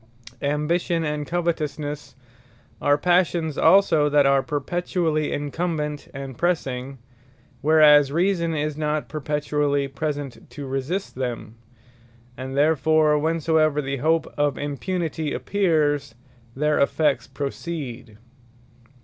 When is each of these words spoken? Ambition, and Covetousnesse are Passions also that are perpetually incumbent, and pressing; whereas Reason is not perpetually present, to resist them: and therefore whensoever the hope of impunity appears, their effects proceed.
Ambition, 0.41 1.03
and 1.03 1.27
Covetousnesse 1.27 2.15
are 2.81 2.97
Passions 2.97 3.55
also 3.55 4.09
that 4.09 4.25
are 4.25 4.41
perpetually 4.41 5.31
incumbent, 5.31 6.07
and 6.11 6.35
pressing; 6.39 6.97
whereas 7.61 8.11
Reason 8.11 8.55
is 8.55 8.75
not 8.75 9.07
perpetually 9.07 9.87
present, 9.87 10.49
to 10.49 10.65
resist 10.65 11.13
them: 11.13 11.53
and 12.35 12.57
therefore 12.57 13.19
whensoever 13.19 13.79
the 13.79 13.97
hope 13.97 14.25
of 14.39 14.57
impunity 14.57 15.35
appears, 15.35 16.15
their 16.55 16.79
effects 16.79 17.27
proceed. 17.27 18.17